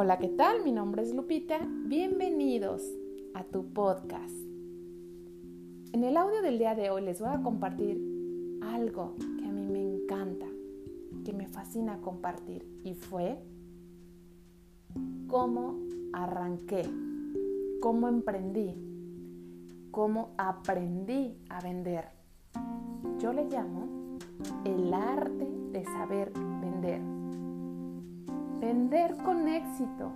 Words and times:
Hola, 0.00 0.16
¿qué 0.20 0.28
tal? 0.28 0.62
Mi 0.62 0.70
nombre 0.70 1.02
es 1.02 1.12
Lupita. 1.12 1.58
Bienvenidos 1.86 2.84
a 3.34 3.42
tu 3.42 3.72
podcast. 3.72 4.32
En 5.92 6.04
el 6.04 6.16
audio 6.16 6.40
del 6.40 6.56
día 6.56 6.76
de 6.76 6.88
hoy 6.90 7.02
les 7.02 7.20
voy 7.20 7.30
a 7.30 7.42
compartir 7.42 8.00
algo 8.62 9.16
que 9.40 9.44
a 9.44 9.50
mí 9.50 9.66
me 9.66 9.82
encanta, 9.82 10.46
que 11.24 11.32
me 11.32 11.48
fascina 11.48 12.00
compartir 12.00 12.64
y 12.84 12.94
fue 12.94 13.40
cómo 15.26 15.80
arranqué, 16.12 16.88
cómo 17.80 18.06
emprendí, 18.06 18.76
cómo 19.90 20.32
aprendí 20.38 21.36
a 21.48 21.60
vender. 21.60 22.04
Yo 23.18 23.32
le 23.32 23.46
llamo 23.46 24.16
el 24.64 24.94
arte 24.94 25.48
de 25.72 25.84
saber 25.86 26.30
vender 26.60 27.17
Vender 28.60 29.16
con 29.18 29.46
éxito 29.46 30.10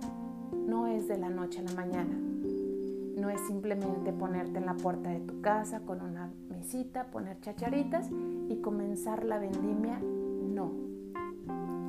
no 0.67 0.87
es 0.87 1.07
de 1.07 1.17
la 1.17 1.29
noche 1.29 1.59
a 1.59 1.63
la 1.63 1.73
mañana. 1.73 2.13
No 3.15 3.29
es 3.29 3.39
simplemente 3.47 4.11
ponerte 4.11 4.57
en 4.57 4.65
la 4.65 4.75
puerta 4.75 5.11
de 5.11 5.21
tu 5.21 5.39
casa 5.39 5.79
con 5.79 6.01
una 6.01 6.29
mesita, 6.49 7.05
poner 7.05 7.39
chacharitas 7.39 8.09
y 8.49 8.57
comenzar 8.57 9.23
la 9.23 9.39
vendimia. 9.39 9.97
No. 9.99 10.73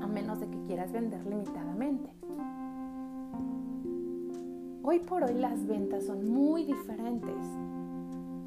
A 0.00 0.06
menos 0.06 0.38
de 0.38 0.48
que 0.48 0.62
quieras 0.66 0.92
vender 0.92 1.26
limitadamente. 1.26 2.10
Hoy 4.84 5.00
por 5.00 5.24
hoy 5.24 5.34
las 5.34 5.66
ventas 5.66 6.04
son 6.04 6.32
muy 6.32 6.64
diferentes 6.64 7.44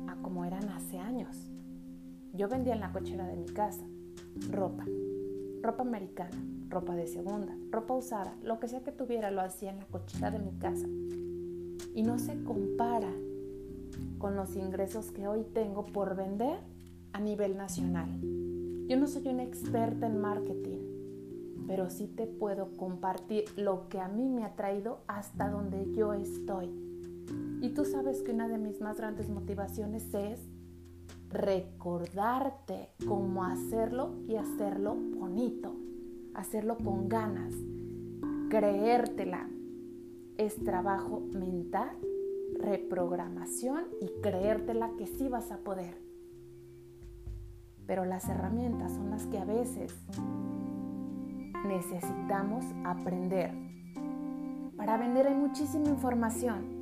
a 0.07 0.15
como 0.21 0.45
eran 0.45 0.69
hace 0.69 0.97
años. 0.97 1.51
Yo 2.31 2.47
vendía 2.47 2.73
en 2.73 2.79
la 2.79 2.93
cochera 2.93 3.27
de 3.27 3.35
mi 3.35 3.47
casa 3.47 3.83
ropa, 4.49 4.85
ropa 5.61 5.81
americana, 5.81 6.37
ropa 6.69 6.95
de 6.95 7.07
segunda, 7.07 7.55
ropa 7.71 7.93
usada, 7.93 8.35
lo 8.43 8.59
que 8.59 8.67
sea 8.67 8.83
que 8.83 8.91
tuviera 8.91 9.31
lo 9.31 9.41
hacía 9.41 9.71
en 9.71 9.79
la 9.79 9.85
cochera 9.85 10.31
de 10.31 10.39
mi 10.39 10.51
casa. 10.57 10.87
Y 11.93 12.03
no 12.03 12.19
se 12.19 12.43
compara 12.43 13.11
con 14.17 14.35
los 14.35 14.55
ingresos 14.55 15.11
que 15.11 15.27
hoy 15.27 15.43
tengo 15.53 15.85
por 15.85 16.15
vender 16.15 16.59
a 17.13 17.19
nivel 17.19 17.57
nacional. 17.57 18.09
Yo 18.87 18.97
no 18.97 19.07
soy 19.07 19.27
una 19.27 19.43
experta 19.43 20.07
en 20.07 20.19
marketing, 20.19 21.65
pero 21.67 21.89
sí 21.89 22.07
te 22.07 22.27
puedo 22.27 22.77
compartir 22.77 23.45
lo 23.57 23.89
que 23.89 23.99
a 23.99 24.07
mí 24.07 24.29
me 24.29 24.43
ha 24.43 24.55
traído 24.55 24.99
hasta 25.07 25.49
donde 25.49 25.91
yo 25.93 26.13
estoy. 26.13 26.69
Y 27.61 27.69
tú 27.69 27.85
sabes 27.85 28.21
que 28.21 28.31
una 28.31 28.47
de 28.47 28.57
mis 28.57 28.79
más 28.79 28.97
grandes 28.97 29.29
motivaciones 29.29 30.13
es 30.13 30.39
recordarte 31.29 32.89
cómo 33.05 33.43
hacerlo 33.43 34.11
y 34.27 34.35
hacerlo 34.35 34.95
bonito 34.95 35.86
hacerlo 36.37 36.77
con 36.77 37.09
ganas, 37.09 37.53
creértela. 38.49 39.49
Es 40.37 40.55
trabajo 40.63 41.19
mental, 41.33 41.97
reprogramación 42.59 43.85
y 43.99 44.21
creértela 44.21 44.91
que 44.97 45.07
sí 45.07 45.27
vas 45.27 45.51
a 45.51 45.57
poder. 45.57 45.97
Pero 47.87 48.05
las 48.05 48.29
herramientas 48.29 48.93
son 48.93 49.09
las 49.09 49.25
que 49.25 49.39
a 49.39 49.45
veces 49.45 49.93
necesitamos 51.65 52.63
aprender. 52.85 53.51
Para 54.77 54.97
vender 54.97 55.27
hay 55.27 55.35
muchísima 55.35 55.89
información. 55.89 56.79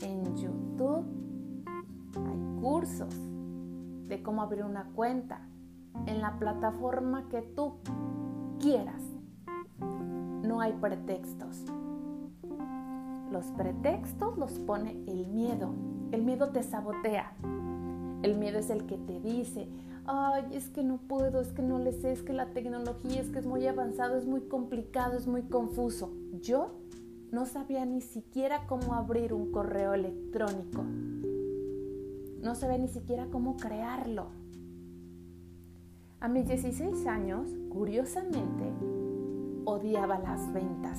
En 0.00 0.36
YouTube 0.36 1.04
hay 2.14 2.60
cursos 2.60 3.14
de 4.06 4.22
cómo 4.22 4.42
abrir 4.42 4.64
una 4.64 4.92
cuenta 4.92 5.48
en 6.06 6.20
la 6.20 6.38
plataforma 6.38 7.28
que 7.28 7.42
tú 7.42 7.80
quieras. 8.58 9.02
No 10.42 10.60
hay 10.60 10.72
pretextos. 10.74 11.64
Los 13.30 13.46
pretextos 13.52 14.38
los 14.38 14.58
pone 14.60 14.92
el 15.06 15.26
miedo. 15.26 15.74
El 16.12 16.22
miedo 16.22 16.50
te 16.50 16.62
sabotea. 16.62 17.32
El 18.22 18.36
miedo 18.36 18.58
es 18.58 18.70
el 18.70 18.86
que 18.86 18.96
te 18.96 19.20
dice, 19.20 19.68
ay, 20.06 20.44
es 20.52 20.68
que 20.70 20.82
no 20.82 20.98
puedo, 20.98 21.40
es 21.40 21.52
que 21.52 21.62
no 21.62 21.78
le 21.78 21.92
sé, 21.92 22.12
es 22.12 22.22
que 22.22 22.32
la 22.32 22.46
tecnología 22.46 23.20
es 23.20 23.28
que 23.30 23.38
es 23.38 23.46
muy 23.46 23.66
avanzado, 23.66 24.16
es 24.16 24.26
muy 24.26 24.42
complicado, 24.42 25.16
es 25.16 25.26
muy 25.26 25.42
confuso. 25.42 26.12
Yo 26.40 26.70
no 27.32 27.44
sabía 27.46 27.84
ni 27.84 28.00
siquiera 28.00 28.66
cómo 28.66 28.94
abrir 28.94 29.32
un 29.32 29.50
correo 29.50 29.94
electrónico. 29.94 30.82
No 32.42 32.54
sabía 32.54 32.78
ni 32.78 32.88
siquiera 32.88 33.26
cómo 33.26 33.56
crearlo. 33.56 34.28
A 36.20 36.28
mis 36.28 36.46
16 36.46 37.06
años, 37.06 37.48
curiosamente, 37.76 38.72
odiaba 39.66 40.18
las 40.18 40.50
ventas. 40.50 40.98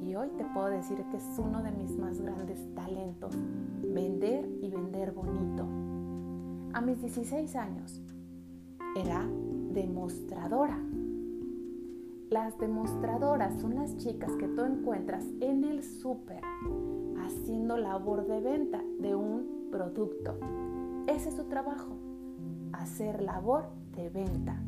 Y 0.00 0.14
hoy 0.14 0.30
te 0.38 0.44
puedo 0.54 0.68
decir 0.68 1.04
que 1.10 1.18
es 1.18 1.38
uno 1.38 1.62
de 1.62 1.70
mis 1.70 1.98
más 1.98 2.18
grandes 2.18 2.58
talentos, 2.74 3.36
vender 3.82 4.48
y 4.62 4.70
vender 4.70 5.12
bonito. 5.12 5.64
A 6.72 6.80
mis 6.80 6.98
16 7.02 7.56
años, 7.56 8.00
era 8.96 9.28
demostradora. 9.74 10.78
Las 12.30 12.58
demostradoras 12.58 13.60
son 13.60 13.74
las 13.74 13.94
chicas 13.98 14.32
que 14.36 14.48
tú 14.48 14.62
encuentras 14.62 15.26
en 15.40 15.64
el 15.64 15.84
súper 15.84 16.40
haciendo 17.18 17.76
labor 17.76 18.26
de 18.26 18.40
venta 18.40 18.82
de 18.98 19.14
un 19.14 19.68
producto. 19.70 20.38
Ese 21.06 21.28
es 21.28 21.34
su 21.34 21.44
trabajo 21.44 21.98
hacer 22.72 23.22
labor 23.22 23.66
de 23.94 24.08
venta. 24.08 24.58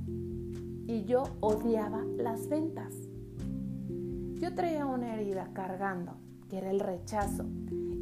Y 0.86 1.04
yo 1.04 1.24
odiaba 1.40 2.02
las 2.16 2.48
ventas. 2.48 2.94
Yo 4.40 4.54
traía 4.54 4.86
una 4.86 5.14
herida 5.14 5.50
cargando, 5.54 6.12
que 6.48 6.58
era 6.58 6.70
el 6.70 6.80
rechazo. 6.80 7.44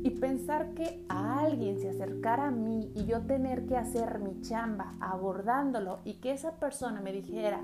Y 0.05 0.11
pensar 0.11 0.75
que 0.75 1.05
a 1.09 1.41
alguien 1.41 1.79
se 1.79 1.91
acercara 1.91 2.49
a 2.49 2.51
mí 2.51 2.91
y 2.95 3.05
yo 3.05 3.21
tener 3.21 3.67
que 3.67 3.77
hacer 3.77 4.19
mi 4.19 4.41
chamba 4.41 4.97
abordándolo 5.01 6.01
y 6.05 6.15
que 6.15 6.33
esa 6.33 6.59
persona 6.59 7.01
me 7.01 7.13
dijera, 7.13 7.63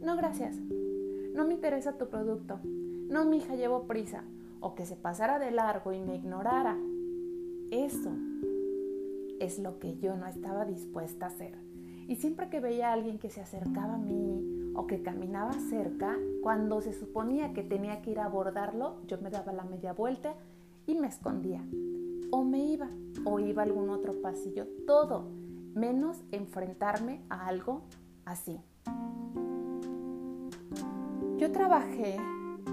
no 0.00 0.16
gracias, 0.16 0.56
no 1.34 1.44
me 1.44 1.54
interesa 1.54 1.98
tu 1.98 2.08
producto, 2.08 2.58
no 2.64 3.26
mi 3.26 3.38
hija 3.38 3.56
llevo 3.56 3.86
prisa, 3.86 4.24
o 4.60 4.74
que 4.74 4.86
se 4.86 4.96
pasara 4.96 5.38
de 5.38 5.50
largo 5.50 5.92
y 5.92 6.00
me 6.00 6.14
ignorara, 6.14 6.78
eso 7.70 8.10
es 9.40 9.58
lo 9.58 9.78
que 9.78 9.96
yo 9.98 10.16
no 10.16 10.26
estaba 10.26 10.64
dispuesta 10.64 11.26
a 11.26 11.28
hacer. 11.28 11.69
Y 12.10 12.16
siempre 12.16 12.48
que 12.48 12.58
veía 12.58 12.88
a 12.88 12.92
alguien 12.94 13.20
que 13.20 13.30
se 13.30 13.40
acercaba 13.40 13.94
a 13.94 13.98
mí 13.98 14.72
o 14.74 14.88
que 14.88 15.00
caminaba 15.00 15.52
cerca, 15.52 16.16
cuando 16.42 16.80
se 16.80 16.92
suponía 16.92 17.52
que 17.52 17.62
tenía 17.62 18.02
que 18.02 18.10
ir 18.10 18.18
a 18.18 18.24
abordarlo, 18.24 18.96
yo 19.06 19.18
me 19.20 19.30
daba 19.30 19.52
la 19.52 19.62
media 19.62 19.92
vuelta 19.92 20.34
y 20.88 20.96
me 20.96 21.06
escondía. 21.06 21.62
O 22.32 22.42
me 22.42 22.64
iba, 22.64 22.88
o 23.24 23.38
iba 23.38 23.62
a 23.62 23.64
algún 23.64 23.90
otro 23.90 24.20
pasillo, 24.20 24.66
todo, 24.88 25.28
menos 25.76 26.20
enfrentarme 26.32 27.20
a 27.28 27.46
algo 27.46 27.82
así. 28.24 28.58
Yo 31.38 31.52
trabajé 31.52 32.16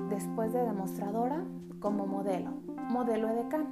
después 0.09 0.51
de 0.51 0.63
demostradora 0.63 1.43
como 1.79 2.07
modelo, 2.07 2.53
modelo 2.89 3.29
edecán. 3.29 3.67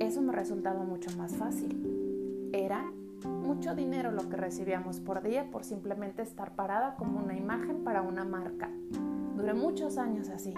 Eso 0.00 0.22
me 0.22 0.32
resultaba 0.32 0.82
mucho 0.82 1.14
más 1.18 1.36
fácil 1.36 1.94
era 2.54 2.84
mucho 3.64 3.76
dinero 3.76 4.10
lo 4.10 4.28
que 4.28 4.36
recibíamos 4.36 5.00
por 5.00 5.22
día 5.22 5.50
por 5.50 5.64
simplemente 5.64 6.20
estar 6.20 6.54
parada 6.54 6.96
como 6.96 7.20
una 7.20 7.34
imagen 7.34 7.82
para 7.82 8.02
una 8.02 8.22
marca. 8.22 8.68
Duré 9.36 9.54
muchos 9.54 9.96
años 9.96 10.28
así. 10.28 10.52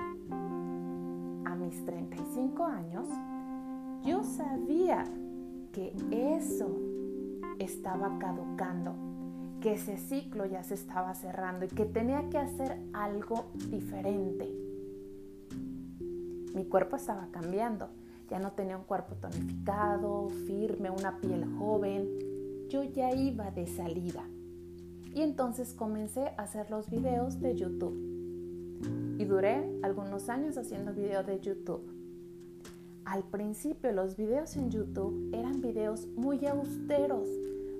A 1.44 1.54
mis 1.54 1.84
35 1.84 2.64
años, 2.64 3.06
yo 4.02 4.24
sabía 4.24 5.04
que 5.72 5.94
eso 6.10 6.80
estaba 7.60 8.18
caducando, 8.18 8.96
que 9.60 9.74
ese 9.74 9.98
ciclo 9.98 10.44
ya 10.44 10.64
se 10.64 10.74
estaba 10.74 11.14
cerrando 11.14 11.64
y 11.64 11.68
que 11.68 11.84
tenía 11.84 12.28
que 12.28 12.38
hacer 12.38 12.76
algo 12.92 13.52
diferente. 13.70 14.52
Mi 16.56 16.64
cuerpo 16.64 16.96
estaba 16.96 17.28
cambiando 17.30 17.88
ya 18.28 18.40
no 18.40 18.50
tenía 18.52 18.76
un 18.76 18.82
cuerpo 18.82 19.14
tonificado, 19.14 20.28
firme, 20.46 20.90
una 20.90 21.20
piel 21.20 21.44
joven. 21.58 22.35
Yo 22.76 22.84
ya 22.84 23.10
iba 23.14 23.50
de 23.52 23.66
salida. 23.66 24.22
Y 25.14 25.22
entonces 25.22 25.72
comencé 25.72 26.26
a 26.36 26.42
hacer 26.42 26.70
los 26.70 26.90
videos 26.90 27.40
de 27.40 27.56
YouTube. 27.56 29.16
Y 29.18 29.24
duré 29.24 29.66
algunos 29.82 30.28
años 30.28 30.58
haciendo 30.58 30.92
videos 30.92 31.26
de 31.26 31.40
YouTube. 31.40 31.90
Al 33.06 33.22
principio 33.22 33.92
los 33.92 34.18
videos 34.18 34.58
en 34.58 34.70
YouTube 34.70 35.30
eran 35.32 35.62
videos 35.62 36.06
muy 36.16 36.44
austeros, 36.44 37.26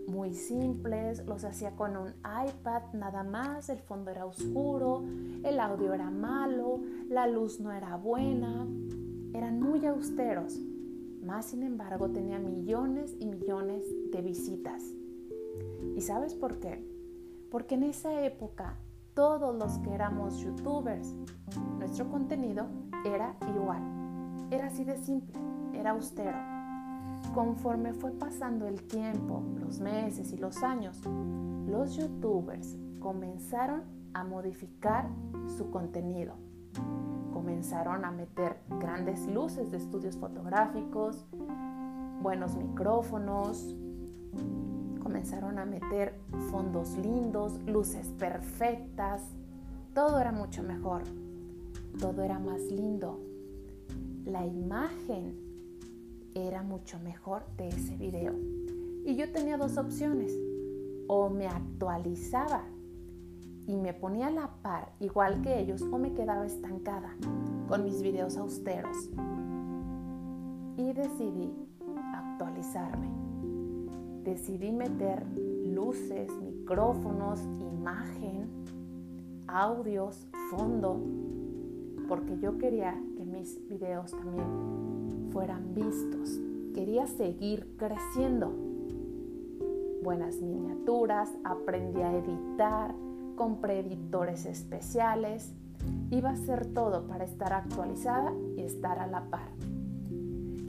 muy 0.08 0.32
simples, 0.32 1.26
los 1.26 1.44
hacía 1.44 1.72
con 1.72 1.94
un 1.98 2.14
iPad 2.48 2.94
nada 2.94 3.22
más, 3.22 3.68
el 3.68 3.80
fondo 3.80 4.10
era 4.10 4.24
oscuro, 4.24 5.04
el 5.44 5.60
audio 5.60 5.92
era 5.92 6.10
malo, 6.10 6.80
la 7.10 7.26
luz 7.26 7.60
no 7.60 7.70
era 7.70 7.96
buena, 7.98 8.66
eran 9.34 9.60
muy 9.60 9.84
austeros, 9.84 10.58
más 11.26 11.46
sin 11.46 11.64
embargo 11.64 12.08
tenía 12.10 12.38
millones 12.38 13.16
y 13.18 13.26
millones 13.26 13.84
de 14.12 14.22
visitas. 14.22 14.82
¿Y 15.96 16.00
sabes 16.00 16.34
por 16.34 16.60
qué? 16.60 16.86
Porque 17.50 17.74
en 17.74 17.82
esa 17.82 18.24
época 18.24 18.76
todos 19.14 19.56
los 19.56 19.78
que 19.78 19.92
éramos 19.92 20.38
youtubers, 20.38 21.16
nuestro 21.78 22.08
contenido 22.08 22.66
era 23.04 23.34
igual. 23.54 23.82
Era 24.50 24.66
así 24.68 24.84
de 24.84 24.96
simple, 24.98 25.40
era 25.74 25.90
austero. 25.90 26.38
Conforme 27.34 27.92
fue 27.92 28.12
pasando 28.12 28.68
el 28.68 28.82
tiempo, 28.82 29.42
los 29.58 29.80
meses 29.80 30.32
y 30.32 30.36
los 30.36 30.62
años, 30.62 31.00
los 31.66 31.96
youtubers 31.96 32.76
comenzaron 33.00 33.82
a 34.14 34.22
modificar 34.22 35.08
su 35.56 35.70
contenido. 35.70 36.34
Comenzaron 37.32 38.04
a 38.04 38.10
meter 38.10 38.58
grandes 38.80 39.26
luces 39.26 39.70
de 39.70 39.76
estudios 39.76 40.16
fotográficos, 40.16 41.26
buenos 42.22 42.56
micrófonos, 42.56 43.74
comenzaron 45.02 45.58
a 45.58 45.64
meter 45.64 46.18
fondos 46.50 46.96
lindos, 46.96 47.60
luces 47.66 48.08
perfectas, 48.18 49.22
todo 49.94 50.18
era 50.18 50.32
mucho 50.32 50.62
mejor, 50.62 51.02
todo 51.98 52.22
era 52.22 52.38
más 52.38 52.60
lindo. 52.62 53.20
La 54.24 54.44
imagen 54.44 55.36
era 56.34 56.62
mucho 56.62 56.98
mejor 56.98 57.44
de 57.56 57.68
ese 57.68 57.96
video. 57.96 58.34
Y 59.04 59.14
yo 59.14 59.30
tenía 59.30 59.56
dos 59.56 59.78
opciones, 59.78 60.32
o 61.06 61.30
me 61.30 61.46
actualizaba 61.46 62.64
y 63.66 63.76
me 63.76 63.92
ponía 63.92 64.28
a 64.28 64.30
la 64.30 64.48
par 64.62 64.92
igual 65.00 65.42
que 65.42 65.58
ellos 65.58 65.82
o 65.82 65.98
me 65.98 66.12
quedaba 66.12 66.46
estancada 66.46 67.14
con 67.68 67.84
mis 67.84 68.02
videos 68.02 68.36
austeros. 68.36 69.10
Y 70.76 70.92
decidí 70.92 71.52
actualizarme 72.14 73.26
decidí 74.26 74.72
meter 74.72 75.24
luces, 75.64 76.28
micrófonos, 76.42 77.40
imagen, 77.60 78.48
audios, 79.46 80.26
fondo, 80.50 81.00
porque 82.08 82.36
yo 82.40 82.58
quería 82.58 83.00
que 83.16 83.24
mis 83.24 83.66
videos 83.68 84.10
también 84.10 85.30
fueran 85.30 85.74
vistos. 85.74 86.40
Quería 86.74 87.06
seguir 87.06 87.76
creciendo. 87.76 88.52
Buenas 90.02 90.40
miniaturas, 90.40 91.32
aprendí 91.44 92.02
a 92.02 92.12
editar, 92.12 92.94
compré 93.36 93.80
editores 93.80 94.46
especiales. 94.46 95.52
Iba 96.10 96.30
a 96.30 96.32
hacer 96.32 96.66
todo 96.72 97.06
para 97.06 97.24
estar 97.24 97.52
actualizada 97.52 98.32
y 98.56 98.62
estar 98.62 98.98
a 98.98 99.06
la 99.06 99.30
par. 99.30 99.50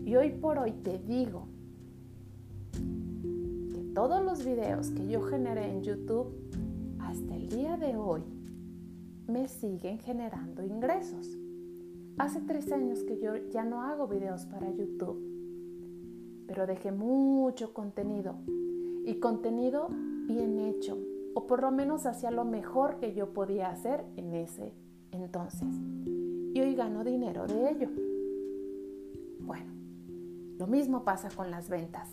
Y 0.06 0.16
hoy 0.16 0.30
por 0.32 0.60
hoy 0.60 0.74
te 0.74 1.00
digo 1.00 1.48
todos 3.98 4.24
los 4.24 4.46
videos 4.46 4.92
que 4.92 5.08
yo 5.08 5.24
generé 5.24 5.72
en 5.72 5.82
YouTube 5.82 6.28
hasta 7.00 7.36
el 7.36 7.50
día 7.50 7.78
de 7.78 7.98
hoy 7.98 8.22
me 9.28 9.48
siguen 9.48 9.98
generando 9.98 10.64
ingresos. 10.64 11.36
Hace 12.20 12.42
tres 12.42 12.72
años 12.72 13.00
que 13.00 13.20
yo 13.20 13.36
ya 13.50 13.64
no 13.64 13.82
hago 13.82 14.08
videos 14.08 14.46
para 14.46 14.70
YouTube, 14.70 15.20
pero 16.46 16.68
dejé 16.68 16.92
mucho 16.92 17.74
contenido 17.74 18.36
y 19.04 19.16
contenido 19.16 19.88
bien 20.28 20.60
hecho, 20.60 20.96
o 21.38 21.46
por 21.46 21.62
lo 21.62 21.72
menos 21.72 22.06
hacía 22.06 22.32
lo 22.32 22.46
mejor 22.46 22.98
que 22.98 23.14
yo 23.14 23.34
podía 23.34 23.70
hacer 23.70 24.04
en 24.16 24.34
ese 24.34 24.74
entonces. 25.12 25.68
Y 26.54 26.60
hoy 26.60 26.76
gano 26.76 27.04
dinero 27.04 27.46
de 27.46 27.70
ello. 27.70 27.90
Bueno, 29.42 29.72
lo 30.58 30.68
mismo 30.68 31.04
pasa 31.04 31.30
con 31.36 31.52
las 31.52 31.70
ventas 31.70 32.10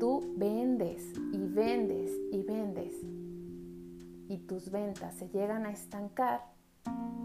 tú 0.00 0.32
vendes 0.34 1.12
y 1.30 1.46
vendes 1.46 2.10
y 2.32 2.42
vendes 2.42 2.94
y 4.28 4.38
tus 4.38 4.70
ventas 4.70 5.14
se 5.14 5.28
llegan 5.28 5.66
a 5.66 5.70
estancar, 5.70 6.40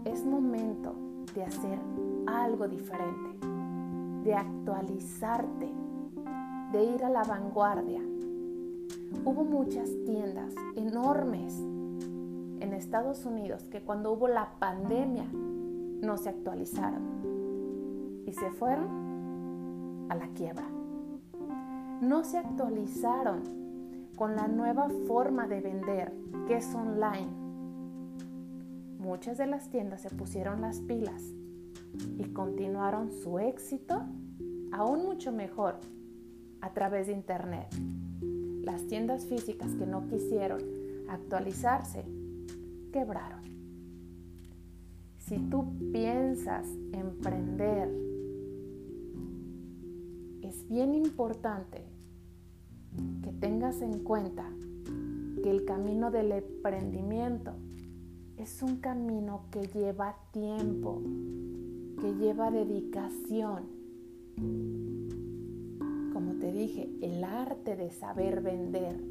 es 0.04 0.24
momento 0.26 0.94
de 1.34 1.44
hacer 1.44 1.78
algo 2.26 2.68
diferente, 2.68 3.46
de 4.24 4.34
actualizarte, 4.34 5.72
de 6.72 6.84
ir 6.84 7.02
a 7.02 7.08
la 7.08 7.22
vanguardia. 7.22 8.02
Hubo 9.24 9.44
muchas 9.44 9.90
tiendas 10.04 10.54
enormes 10.76 11.58
en 12.60 12.72
Estados 12.72 13.24
Unidos 13.24 13.64
que 13.64 13.82
cuando 13.82 14.12
hubo 14.12 14.28
la 14.28 14.58
pandemia 14.58 15.26
no 15.32 16.16
se 16.16 16.28
actualizaron 16.30 18.22
y 18.26 18.32
se 18.32 18.50
fueron 18.50 20.06
a 20.08 20.14
la 20.14 20.28
quiebra 20.28 20.66
no 22.00 22.24
se 22.24 22.38
actualizaron 22.38 23.42
con 24.16 24.36
la 24.36 24.48
nueva 24.48 24.88
forma 25.06 25.46
de 25.46 25.60
vender 25.60 26.12
que 26.46 26.56
es 26.56 26.74
online. 26.74 27.30
Muchas 28.98 29.38
de 29.38 29.46
las 29.46 29.70
tiendas 29.70 30.02
se 30.02 30.10
pusieron 30.10 30.60
las 30.60 30.80
pilas 30.80 31.22
y 32.18 32.24
continuaron 32.32 33.12
su 33.12 33.38
éxito 33.38 34.02
aún 34.72 35.04
mucho 35.04 35.32
mejor 35.32 35.76
a 36.60 36.72
través 36.72 37.06
de 37.06 37.14
Internet. 37.14 37.68
Las 38.66 38.84
tiendas 38.88 39.24
físicas 39.26 39.72
que 39.76 39.86
no 39.86 40.08
quisieron 40.08 40.60
actualizarse 41.08 42.04
quebraron. 42.92 43.42
Si 45.18 45.38
tú 45.38 45.72
piensas 45.92 46.66
emprender 46.90 47.88
es 50.42 50.68
bien 50.68 50.94
importante 50.94 51.84
que 53.22 53.30
tengas 53.38 53.80
en 53.82 54.00
cuenta 54.02 54.50
que 55.44 55.50
el 55.52 55.64
camino 55.64 56.10
del 56.10 56.32
emprendimiento 56.32 57.52
es 58.36 58.64
un 58.64 58.78
camino 58.78 59.46
que 59.52 59.62
lleva 59.68 60.16
tiempo, 60.32 61.02
que 62.00 62.16
lleva 62.16 62.50
dedicación. 62.50 63.76
Te 66.46 66.52
dije, 66.52 66.88
el 67.02 67.24
arte 67.24 67.74
de 67.74 67.90
saber 67.90 68.40
vender. 68.40 69.02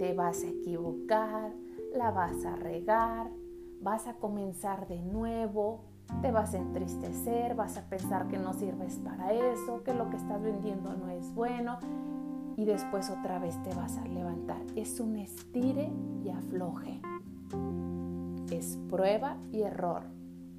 Te 0.00 0.12
vas 0.12 0.42
a 0.42 0.48
equivocar, 0.48 1.52
la 1.94 2.10
vas 2.10 2.44
a 2.44 2.56
regar, 2.56 3.30
vas 3.80 4.08
a 4.08 4.14
comenzar 4.14 4.88
de 4.88 5.00
nuevo, 5.00 5.84
te 6.20 6.32
vas 6.32 6.52
a 6.52 6.58
entristecer, 6.58 7.54
vas 7.54 7.78
a 7.78 7.88
pensar 7.88 8.26
que 8.26 8.38
no 8.38 8.54
sirves 8.54 8.98
para 8.98 9.32
eso, 9.32 9.84
que 9.84 9.94
lo 9.94 10.10
que 10.10 10.16
estás 10.16 10.42
vendiendo 10.42 10.96
no 10.96 11.10
es 11.10 11.32
bueno 11.32 11.78
y 12.56 12.64
después 12.64 13.08
otra 13.08 13.38
vez 13.38 13.54
te 13.62 13.72
vas 13.76 13.96
a 13.96 14.04
levantar. 14.06 14.60
Es 14.74 14.98
un 14.98 15.14
estire 15.14 15.92
y 16.24 16.30
afloje. 16.30 17.00
Es 18.50 18.80
prueba 18.90 19.36
y 19.52 19.62
error, 19.62 20.02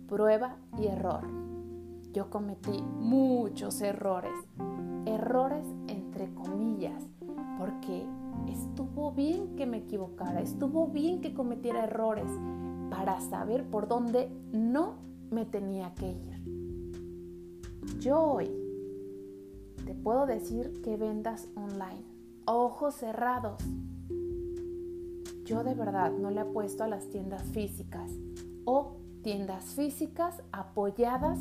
prueba 0.07 0.55
y 0.79 0.87
error. 0.87 1.27
Yo 2.13 2.29
cometí 2.29 2.81
muchos 3.01 3.81
errores, 3.81 4.31
errores 5.05 5.65
porque 7.57 8.05
estuvo 8.47 9.11
bien 9.11 9.55
que 9.55 9.65
me 9.65 9.77
equivocara, 9.77 10.41
estuvo 10.41 10.87
bien 10.87 11.21
que 11.21 11.33
cometiera 11.33 11.85
errores 11.85 12.29
para 12.89 13.19
saber 13.21 13.69
por 13.69 13.87
dónde 13.87 14.29
no 14.51 14.95
me 15.31 15.45
tenía 15.45 15.93
que 15.95 16.09
ir. 16.09 16.35
Yo 17.99 18.21
hoy 18.21 18.49
te 19.85 19.93
puedo 19.93 20.25
decir 20.25 20.81
que 20.83 20.97
vendas 20.97 21.47
online, 21.55 22.03
ojos 22.45 22.95
cerrados. 22.95 23.63
Yo 25.45 25.63
de 25.63 25.75
verdad 25.75 26.11
no 26.11 26.31
le 26.31 26.41
apuesto 26.41 26.83
a 26.83 26.87
las 26.87 27.09
tiendas 27.09 27.43
físicas 27.43 28.11
o 28.65 28.97
tiendas 29.21 29.63
físicas 29.75 30.41
apoyadas 30.51 31.39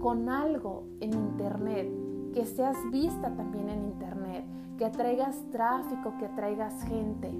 con 0.00 0.28
algo 0.28 0.86
en 1.00 1.12
internet, 1.14 1.88
que 2.34 2.44
seas 2.44 2.76
vista 2.90 3.34
también 3.34 3.68
en 3.68 3.84
internet, 3.84 4.44
que 4.76 4.84
atraigas 4.84 5.36
tráfico, 5.50 6.14
que 6.18 6.26
atraigas 6.26 6.82
gente. 6.84 7.30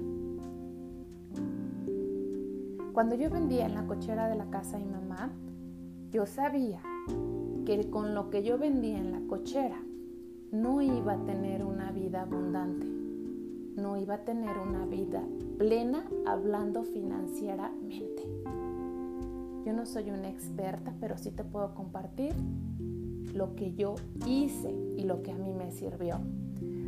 Cuando 2.93 3.15
yo 3.15 3.29
vendía 3.29 3.67
en 3.67 3.75
la 3.75 3.85
cochera 3.85 4.27
de 4.27 4.35
la 4.35 4.49
casa 4.49 4.77
de 4.77 4.85
mi 4.85 4.91
mamá, 4.91 5.31
yo 6.09 6.25
sabía 6.25 6.81
que 7.65 7.89
con 7.89 8.15
lo 8.15 8.29
que 8.29 8.43
yo 8.43 8.57
vendía 8.57 8.97
en 8.97 9.11
la 9.11 9.21
cochera 9.27 9.79
no 10.51 10.81
iba 10.81 11.13
a 11.13 11.25
tener 11.25 11.63
una 11.63 11.91
vida 11.91 12.21
abundante, 12.21 12.87
no 13.79 13.97
iba 13.97 14.15
a 14.15 14.23
tener 14.23 14.57
una 14.57 14.85
vida 14.85 15.21
plena 15.59 16.05
hablando 16.25 16.83
financieramente. 16.83 18.23
Yo 19.65 19.73
no 19.73 19.85
soy 19.85 20.09
una 20.09 20.29
experta, 20.29 20.93
pero 20.99 21.17
sí 21.17 21.29
te 21.29 21.43
puedo 21.43 21.75
compartir 21.75 22.33
lo 23.33 23.53
que 23.55 23.75
yo 23.75 23.95
hice 24.25 24.73
y 24.95 25.03
lo 25.03 25.21
que 25.21 25.33
a 25.33 25.35
mí 25.35 25.53
me 25.53 25.71
sirvió. 25.71 26.21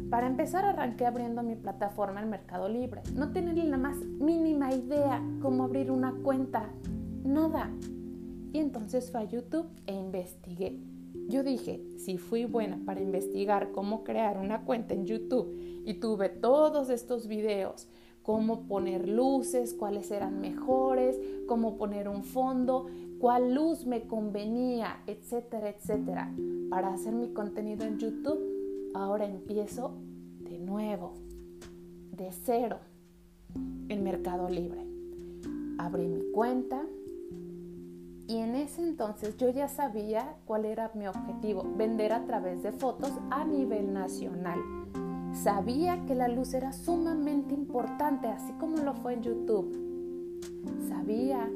Para 0.09 0.25
empezar, 0.25 0.65
arranqué 0.65 1.05
abriendo 1.05 1.43
mi 1.43 1.55
plataforma 1.55 2.21
en 2.21 2.29
Mercado 2.29 2.67
Libre. 2.67 3.01
No 3.15 3.31
tenía 3.31 3.63
la 3.65 3.77
más 3.77 3.97
mínima 3.97 4.73
idea 4.73 5.23
cómo 5.41 5.63
abrir 5.63 5.91
una 5.91 6.13
cuenta. 6.23 6.69
Nada. 7.23 7.69
Y 8.51 8.57
entonces 8.57 9.11
fui 9.11 9.21
a 9.21 9.25
YouTube 9.25 9.67
e 9.85 9.93
investigué. 9.93 10.79
Yo 11.27 11.43
dije, 11.43 11.83
si 11.97 12.17
fui 12.17 12.45
buena 12.45 12.79
para 12.85 13.01
investigar 13.01 13.71
cómo 13.71 14.03
crear 14.03 14.39
una 14.39 14.65
cuenta 14.65 14.95
en 14.95 15.05
YouTube 15.05 15.83
y 15.85 15.95
tuve 15.95 16.29
todos 16.29 16.89
estos 16.89 17.27
videos 17.27 17.87
cómo 18.29 18.67
poner 18.67 19.09
luces, 19.09 19.73
cuáles 19.73 20.11
eran 20.11 20.39
mejores, 20.39 21.19
cómo 21.47 21.77
poner 21.77 22.07
un 22.07 22.23
fondo, 22.23 22.85
cuál 23.19 23.55
luz 23.55 23.87
me 23.87 24.03
convenía, 24.03 25.01
etcétera, 25.07 25.69
etcétera. 25.69 26.31
Para 26.69 26.93
hacer 26.93 27.13
mi 27.13 27.29
contenido 27.29 27.87
en 27.87 27.97
YouTube, 27.97 28.39
ahora 28.93 29.25
empiezo 29.25 29.91
de 30.39 30.57
nuevo, 30.59 31.13
de 32.11 32.31
cero, 32.31 32.79
en 33.87 34.03
Mercado 34.03 34.49
Libre. 34.49 34.85
Abrí 35.77 36.07
mi 36.07 36.31
cuenta 36.31 36.85
y 38.27 38.37
en 38.37 38.55
ese 38.55 38.83
entonces 38.83 39.37
yo 39.37 39.49
ya 39.49 39.67
sabía 39.67 40.35
cuál 40.45 40.65
era 40.65 40.91
mi 40.93 41.07
objetivo, 41.07 41.65
vender 41.77 42.13
a 42.13 42.25
través 42.25 42.61
de 42.61 42.71
fotos 42.71 43.11
a 43.31 43.43
nivel 43.43 43.93
nacional. 43.93 44.59
Sabía 45.33 46.05
que 46.05 46.15
la 46.15 46.27
luz 46.27 46.53
era 46.53 46.73
sumamente 46.73 47.53
importante, 47.53 48.27
así 48.27 48.51
como 48.53 48.77
lo 48.77 48.93
fue 48.93 49.13
en 49.13 49.23
YouTube. 49.23 49.89
Sabía 50.87 51.49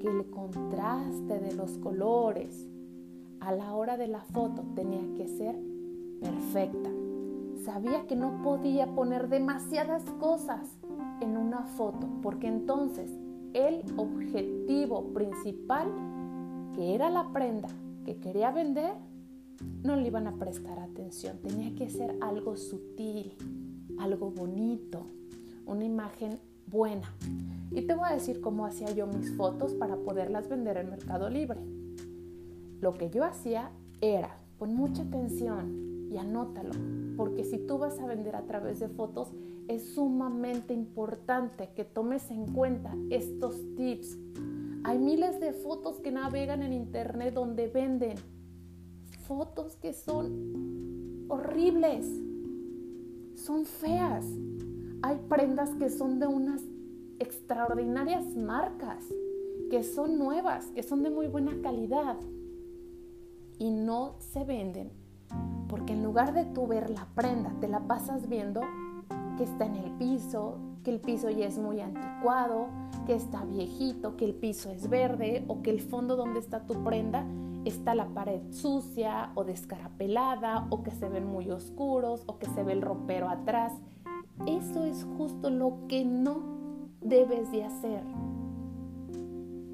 que 0.00 0.08
el 0.08 0.30
contraste 0.30 1.38
de 1.38 1.54
los 1.54 1.78
colores 1.78 2.68
a 3.40 3.52
la 3.52 3.74
hora 3.74 3.96
de 3.96 4.08
la 4.08 4.22
foto 4.22 4.64
tenía 4.74 5.02
que 5.16 5.28
ser 5.28 5.56
perfecta. 6.20 6.90
Sabía 7.64 8.06
que 8.06 8.16
no 8.16 8.42
podía 8.42 8.94
poner 8.94 9.28
demasiadas 9.28 10.04
cosas 10.20 10.68
en 11.20 11.36
una 11.36 11.62
foto, 11.62 12.08
porque 12.22 12.46
entonces 12.46 13.10
el 13.54 13.82
objetivo 13.96 15.12
principal, 15.12 15.88
que 16.74 16.94
era 16.94 17.10
la 17.10 17.32
prenda 17.32 17.68
que 18.04 18.16
quería 18.18 18.50
vender, 18.50 18.94
no 19.82 19.96
le 19.96 20.06
iban 20.06 20.26
a 20.26 20.36
prestar 20.36 20.78
atención. 20.78 21.38
Tenía 21.38 21.74
que 21.74 21.88
ser 21.88 22.16
algo 22.20 22.56
sutil, 22.56 23.32
algo 23.98 24.30
bonito, 24.30 25.06
una 25.64 25.84
imagen 25.84 26.38
buena. 26.66 27.12
Y 27.70 27.82
te 27.82 27.94
voy 27.94 28.08
a 28.08 28.14
decir 28.14 28.40
cómo 28.40 28.66
hacía 28.66 28.90
yo 28.92 29.06
mis 29.06 29.34
fotos 29.36 29.74
para 29.74 29.96
poderlas 29.96 30.48
vender 30.48 30.76
en 30.76 30.90
Mercado 30.90 31.28
Libre. 31.30 31.60
Lo 32.80 32.94
que 32.94 33.10
yo 33.10 33.24
hacía 33.24 33.70
era, 34.00 34.38
pon 34.58 34.74
mucha 34.74 35.02
atención 35.02 35.85
y 36.10 36.16
anótalo, 36.18 36.70
porque 37.16 37.44
si 37.44 37.58
tú 37.58 37.78
vas 37.78 37.98
a 37.98 38.06
vender 38.06 38.36
a 38.36 38.46
través 38.46 38.80
de 38.80 38.88
fotos, 38.88 39.32
es 39.68 39.94
sumamente 39.94 40.72
importante 40.72 41.70
que 41.74 41.84
tomes 41.84 42.30
en 42.30 42.46
cuenta 42.52 42.94
estos 43.10 43.60
tips. 43.76 44.16
Hay 44.84 44.98
miles 44.98 45.40
de 45.40 45.52
fotos 45.52 45.98
que 46.00 46.12
navegan 46.12 46.62
en 46.62 46.72
internet 46.72 47.34
donde 47.34 47.66
venden 47.66 48.16
fotos 49.26 49.76
que 49.76 49.92
son 49.92 51.26
horribles, 51.28 52.06
son 53.34 53.64
feas. 53.64 54.24
Hay 55.02 55.18
prendas 55.28 55.70
que 55.70 55.90
son 55.90 56.20
de 56.20 56.26
unas 56.26 56.62
extraordinarias 57.18 58.24
marcas, 58.36 59.04
que 59.70 59.82
son 59.82 60.18
nuevas, 60.18 60.66
que 60.68 60.82
son 60.82 61.02
de 61.02 61.10
muy 61.10 61.26
buena 61.26 61.60
calidad 61.62 62.16
y 63.58 63.70
no 63.70 64.16
se 64.18 64.44
venden 64.44 64.90
porque 65.68 65.92
en 65.92 66.02
lugar 66.02 66.32
de 66.34 66.44
tú 66.44 66.66
ver 66.66 66.90
la 66.90 67.06
prenda, 67.14 67.52
te 67.60 67.68
la 67.68 67.80
pasas 67.80 68.28
viendo 68.28 68.60
que 69.36 69.44
está 69.44 69.66
en 69.66 69.76
el 69.76 69.90
piso, 69.92 70.58
que 70.82 70.90
el 70.90 71.00
piso 71.00 71.30
ya 71.30 71.46
es 71.46 71.58
muy 71.58 71.80
anticuado, 71.80 72.68
que 73.06 73.14
está 73.14 73.44
viejito, 73.44 74.16
que 74.16 74.24
el 74.24 74.34
piso 74.34 74.70
es 74.70 74.88
verde 74.88 75.44
o 75.48 75.62
que 75.62 75.70
el 75.70 75.80
fondo 75.80 76.16
donde 76.16 76.40
está 76.40 76.66
tu 76.66 76.82
prenda 76.84 77.24
está 77.64 77.94
la 77.94 78.06
pared 78.06 78.40
sucia 78.50 79.32
o 79.34 79.44
descarapelada 79.44 80.66
o 80.70 80.82
que 80.82 80.92
se 80.92 81.08
ven 81.08 81.26
muy 81.26 81.50
oscuros 81.50 82.22
o 82.26 82.38
que 82.38 82.46
se 82.46 82.62
ve 82.62 82.72
el 82.72 82.82
ropero 82.82 83.28
atrás. 83.28 83.72
Eso 84.46 84.84
es 84.84 85.06
justo 85.16 85.50
lo 85.50 85.86
que 85.88 86.04
no 86.04 86.38
debes 87.00 87.50
de 87.50 87.64
hacer. 87.64 88.02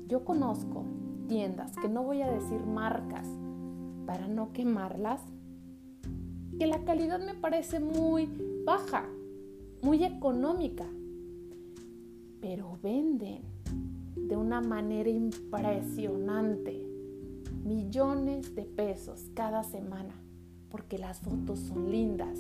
Yo 0.09 0.25
conozco 0.25 0.85
tiendas, 1.29 1.77
que 1.77 1.89
no 1.89 2.03
voy 2.03 2.23
a 2.23 2.31
decir 2.31 2.65
marcas 2.65 3.27
para 4.07 4.27
no 4.29 4.53
quemarlas, 4.53 5.21
que 6.59 6.67
la 6.67 6.85
calidad 6.85 7.21
me 7.21 7.35
parece 7.35 7.81
muy 7.81 8.29
baja, 8.65 9.05
muy 9.83 10.05
económica, 10.05 10.87
pero 12.41 12.79
venden 12.83 13.43
de 14.17 14.37
una 14.37 14.61
manera 14.61 15.11
impresionante 15.11 16.87
millones 17.65 18.55
de 18.55 18.65
pesos 18.65 19.27
cada 19.35 19.63
semana, 19.63 20.15
porque 20.71 20.99
las 20.99 21.21
fotos 21.21 21.59
son 21.61 21.91
lindas, 21.91 22.39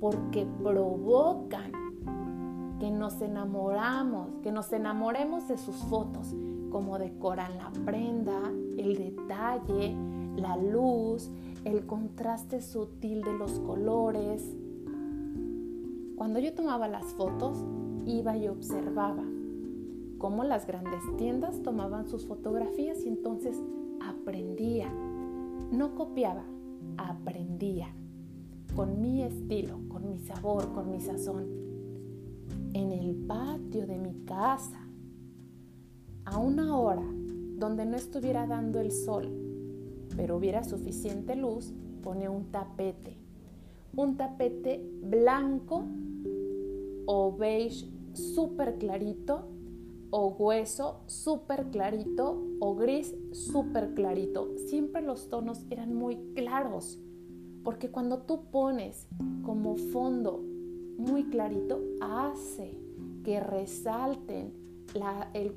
porque 0.00 0.46
provocan 0.62 1.72
que 2.78 2.90
nos 2.90 3.20
enamoramos, 3.20 4.28
que 4.42 4.52
nos 4.52 4.72
enamoremos 4.72 5.48
de 5.48 5.58
sus 5.58 5.76
fotos, 5.76 6.34
como 6.70 6.98
decoran 6.98 7.56
la 7.56 7.70
prenda, 7.84 8.38
el 8.76 8.96
detalle, 8.96 9.94
la 10.36 10.56
luz, 10.56 11.30
el 11.66 11.84
contraste 11.84 12.62
sutil 12.62 13.22
de 13.22 13.36
los 13.36 13.58
colores. 13.58 14.56
Cuando 16.14 16.38
yo 16.38 16.54
tomaba 16.54 16.86
las 16.86 17.06
fotos, 17.14 17.58
iba 18.06 18.36
y 18.36 18.46
observaba 18.46 19.24
cómo 20.18 20.44
las 20.44 20.64
grandes 20.64 21.02
tiendas 21.18 21.60
tomaban 21.64 22.08
sus 22.08 22.24
fotografías 22.24 23.04
y 23.04 23.08
entonces 23.08 23.60
aprendía. 24.00 24.92
No 25.72 25.96
copiaba, 25.96 26.44
aprendía. 26.98 27.88
Con 28.76 29.00
mi 29.00 29.24
estilo, 29.24 29.80
con 29.88 30.08
mi 30.08 30.18
sabor, 30.18 30.72
con 30.72 30.92
mi 30.92 31.00
sazón. 31.00 31.48
En 32.74 32.92
el 32.92 33.16
patio 33.26 33.88
de 33.88 33.98
mi 33.98 34.14
casa, 34.24 34.86
a 36.26 36.38
una 36.38 36.78
hora 36.78 37.02
donde 37.56 37.84
no 37.86 37.96
estuviera 37.96 38.46
dando 38.46 38.78
el 38.78 38.92
sol, 38.92 39.45
pero 40.16 40.36
hubiera 40.36 40.64
suficiente 40.64 41.36
luz, 41.36 41.72
pone 42.02 42.28
un 42.28 42.50
tapete. 42.50 43.16
Un 43.94 44.16
tapete 44.16 44.84
blanco 45.02 45.84
o 47.06 47.36
beige 47.36 47.86
súper 48.12 48.78
clarito 48.78 49.48
o 50.10 50.28
hueso 50.28 51.00
súper 51.06 51.66
clarito 51.70 52.42
o 52.60 52.74
gris 52.74 53.14
súper 53.32 53.94
clarito. 53.94 54.56
Siempre 54.68 55.02
los 55.02 55.28
tonos 55.28 55.64
eran 55.70 55.94
muy 55.94 56.16
claros, 56.34 56.98
porque 57.64 57.90
cuando 57.90 58.22
tú 58.22 58.44
pones 58.50 59.08
como 59.42 59.76
fondo 59.76 60.42
muy 60.96 61.24
clarito, 61.24 61.80
hace 62.00 62.78
que 63.24 63.40
resalten 63.40 64.52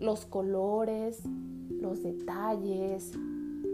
los 0.02 0.26
colores, 0.26 1.24
los 1.70 2.04
detalles, 2.04 3.14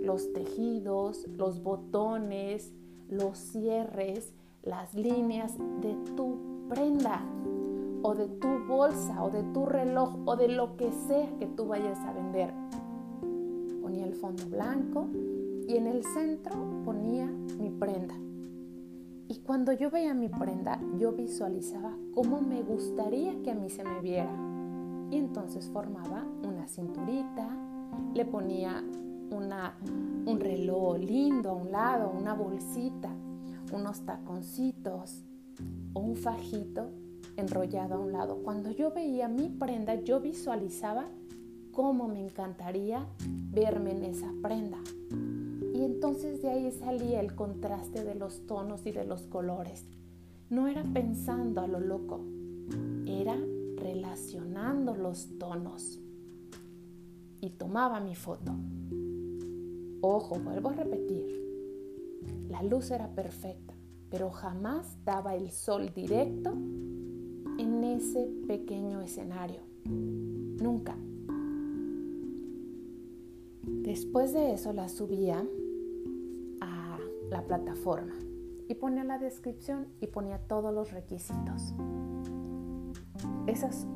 los 0.05 0.31
tejidos, 0.33 1.27
los 1.27 1.61
botones, 1.63 2.73
los 3.09 3.37
cierres, 3.37 4.33
las 4.63 4.93
líneas 4.93 5.57
de 5.81 5.95
tu 6.15 6.37
prenda 6.69 7.21
o 8.01 8.13
de 8.13 8.27
tu 8.27 8.47
bolsa 8.67 9.23
o 9.23 9.29
de 9.29 9.43
tu 9.43 9.65
reloj 9.65 10.15
o 10.25 10.35
de 10.35 10.47
lo 10.47 10.77
que 10.77 10.91
sea 11.07 11.27
que 11.39 11.47
tú 11.47 11.67
vayas 11.67 11.99
a 11.99 12.13
vender. 12.13 12.53
Ponía 13.81 14.05
el 14.05 14.15
fondo 14.15 14.45
blanco 14.47 15.07
y 15.67 15.75
en 15.75 15.87
el 15.87 16.03
centro 16.03 16.55
ponía 16.83 17.25
mi 17.25 17.69
prenda. 17.71 18.15
Y 19.27 19.39
cuando 19.39 19.73
yo 19.73 19.89
veía 19.89 20.13
mi 20.13 20.29
prenda, 20.29 20.79
yo 20.99 21.13
visualizaba 21.13 21.97
cómo 22.13 22.41
me 22.41 22.61
gustaría 22.61 23.41
que 23.41 23.51
a 23.51 23.55
mí 23.55 23.69
se 23.69 23.83
me 23.83 23.99
viera. 24.01 24.35
Y 25.09 25.17
entonces 25.17 25.67
formaba 25.69 26.23
una 26.43 26.67
cinturita, 26.67 27.49
le 28.13 28.25
ponía 28.25 28.83
una, 29.31 29.77
un 30.25 30.39
reloj 30.39 30.97
lindo 30.99 31.49
a 31.49 31.53
un 31.53 31.71
lado, 31.71 32.11
una 32.11 32.33
bolsita, 32.33 33.09
unos 33.71 34.01
taconcitos 34.01 35.23
o 35.93 35.99
un 35.99 36.15
fajito 36.15 36.89
enrollado 37.37 37.95
a 37.95 37.99
un 37.99 38.11
lado. 38.11 38.37
Cuando 38.43 38.71
yo 38.71 38.91
veía 38.91 39.27
mi 39.27 39.49
prenda, 39.49 39.95
yo 39.95 40.19
visualizaba 40.19 41.05
cómo 41.71 42.07
me 42.07 42.23
encantaría 42.23 43.05
verme 43.51 43.91
en 43.91 44.03
esa 44.05 44.31
prenda. 44.41 44.77
Y 45.73 45.83
entonces 45.83 46.41
de 46.41 46.49
ahí 46.49 46.71
salía 46.71 47.19
el 47.19 47.35
contraste 47.35 48.03
de 48.03 48.15
los 48.15 48.45
tonos 48.47 48.85
y 48.85 48.91
de 48.91 49.03
los 49.03 49.23
colores. 49.23 49.85
No 50.49 50.67
era 50.67 50.83
pensando 50.83 51.59
a 51.59 51.67
lo 51.67 51.79
loco, 51.79 52.21
era 53.05 53.37
relacionando 53.75 54.95
los 54.95 55.37
tonos. 55.37 55.99
Y 57.41 57.49
tomaba 57.49 57.99
mi 57.99 58.15
foto. 58.15 58.53
Ojo, 60.07 60.35
vuelvo 60.35 60.69
a 60.69 60.73
repetir, 60.73 61.25
la 62.47 62.61
luz 62.61 62.91
era 62.91 63.07
perfecta, 63.07 63.73
pero 64.11 64.29
jamás 64.29 65.03
daba 65.03 65.33
el 65.33 65.49
sol 65.49 65.91
directo 65.95 66.51
en 66.51 67.83
ese 67.83 68.29
pequeño 68.45 69.01
escenario. 69.01 69.61
Nunca. 69.83 70.95
Después 73.63 74.31
de 74.33 74.53
eso 74.53 74.73
la 74.73 74.89
subía 74.89 75.43
a 76.61 76.99
la 77.31 77.41
plataforma 77.41 78.13
y 78.67 78.75
ponía 78.75 79.03
la 79.03 79.17
descripción 79.17 79.87
y 80.01 80.05
ponía 80.05 80.37
todos 80.37 80.71
los 80.71 80.91
requisitos. 80.91 81.73
Esa 83.47 83.69
es 83.69 83.87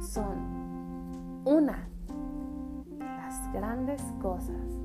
son 0.00 1.42
una 1.44 1.86
de 2.98 3.04
las 3.04 3.52
grandes 3.52 4.00
cosas 4.22 4.81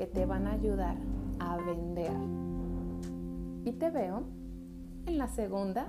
que 0.00 0.06
te 0.06 0.24
van 0.24 0.46
a 0.46 0.52
ayudar 0.52 0.96
a 1.40 1.58
vender. 1.58 2.10
Y 3.66 3.72
te 3.72 3.90
veo 3.90 4.22
en 5.04 5.18
la 5.18 5.28
segunda 5.28 5.86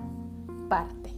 parte. 0.68 1.11